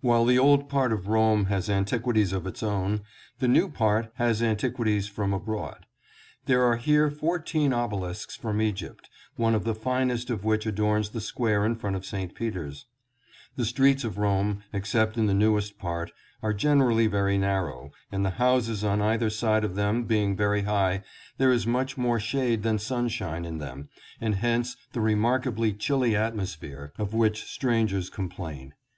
While 0.00 0.24
the 0.24 0.40
old 0.40 0.68
part 0.68 0.92
of 0.92 1.06
Rome 1.06 1.44
has 1.44 1.70
antiquities 1.70 2.32
of 2.32 2.48
its 2.48 2.64
own, 2.64 3.02
the 3.38 3.46
new 3.46 3.68
part 3.68 4.10
has 4.16 4.42
antiquities 4.42 5.06
from 5.06 5.32
abroad. 5.32 5.86
There 6.46 6.64
are 6.64 6.74
here 6.74 7.12
fourteen 7.12 7.72
obelisks 7.72 8.34
from 8.34 8.60
Egypt, 8.60 9.08
one 9.36 9.54
of 9.54 9.62
the 9.62 9.76
finest 9.76 10.30
of 10.30 10.42
which 10.42 10.66
adorns 10.66 11.10
the 11.10 11.20
square 11.20 11.64
in 11.64 11.76
front 11.76 11.94
of 11.94 12.04
St. 12.04 12.34
Peter's. 12.34 12.86
The 13.54 13.64
streets 13.64 14.02
of 14.02 14.18
Rome, 14.18 14.64
except 14.72 15.16
in 15.16 15.26
the 15.26 15.32
newest 15.32 15.78
part, 15.78 16.10
are 16.42 16.52
generally 16.52 17.06
very 17.06 17.38
narrow, 17.38 17.92
and 18.10 18.24
the 18.26 18.30
houses 18.30 18.82
on 18.82 19.00
either 19.00 19.30
side 19.30 19.62
of 19.62 19.76
them 19.76 20.02
being 20.06 20.34
very 20.34 20.62
high, 20.62 21.04
there 21.38 21.52
is 21.52 21.68
much 21.68 21.96
more 21.96 22.18
shade 22.18 22.64
than 22.64 22.80
sunshine 22.80 23.44
in 23.44 23.58
them, 23.58 23.90
and 24.20 24.34
hence 24.34 24.74
the 24.92 25.00
remarkably 25.00 25.72
chilly 25.72 26.16
atmosphere 26.16 26.92
of 26.98 27.14
which 27.14 27.44
strangers 27.44 28.10
complain. 28.10 28.74